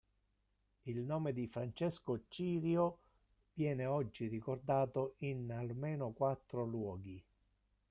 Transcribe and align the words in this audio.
Il 0.85 1.03
nome 1.03 1.31
di 1.31 1.45
Francesco 1.45 2.23
Cirio 2.27 2.97
viene 3.53 3.85
oggi 3.85 4.25
ricordato 4.25 5.13
in 5.19 5.51
almeno 5.51 6.11
quattro 6.11 6.65
luoghi. 6.65 7.23